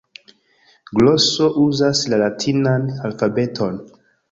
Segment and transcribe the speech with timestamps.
[0.99, 3.81] Gloso uzas la latinan alfabeton.